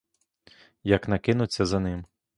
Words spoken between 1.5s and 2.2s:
за ним!